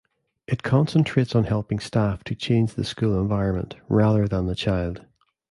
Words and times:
It 0.47 0.63
concentrates 0.63 1.35
on 1.35 1.43
helping 1.43 1.77
staff 1.77 2.23
to 2.23 2.33
change 2.33 2.73
the 2.73 2.83
school 2.83 3.21
environment, 3.21 3.75
rather 3.87 4.27
than 4.27 4.47
the 4.47 4.55
child. 4.55 5.05